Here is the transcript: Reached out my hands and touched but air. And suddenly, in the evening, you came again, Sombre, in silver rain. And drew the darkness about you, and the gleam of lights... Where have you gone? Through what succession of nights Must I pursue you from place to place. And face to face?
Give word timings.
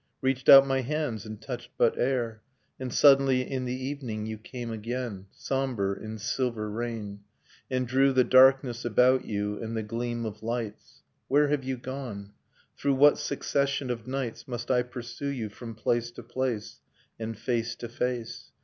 Reached 0.19 0.49
out 0.49 0.65
my 0.65 0.81
hands 0.81 1.27
and 1.27 1.39
touched 1.39 1.69
but 1.77 1.95
air. 1.95 2.41
And 2.79 2.91
suddenly, 2.91 3.43
in 3.47 3.65
the 3.65 3.85
evening, 3.85 4.25
you 4.25 4.39
came 4.39 4.71
again, 4.71 5.27
Sombre, 5.31 5.95
in 6.01 6.17
silver 6.17 6.71
rain. 6.71 7.19
And 7.69 7.87
drew 7.87 8.11
the 8.11 8.23
darkness 8.23 8.83
about 8.83 9.25
you, 9.25 9.61
and 9.61 9.77
the 9.77 9.83
gleam 9.83 10.25
of 10.25 10.41
lights... 10.41 11.03
Where 11.27 11.49
have 11.49 11.63
you 11.63 11.77
gone? 11.77 12.31
Through 12.75 12.95
what 12.95 13.19
succession 13.19 13.91
of 13.91 14.07
nights 14.07 14.47
Must 14.47 14.71
I 14.71 14.81
pursue 14.81 15.29
you 15.29 15.49
from 15.49 15.75
place 15.75 16.09
to 16.13 16.23
place. 16.23 16.79
And 17.19 17.37
face 17.37 17.75
to 17.75 17.87
face? 17.87 18.49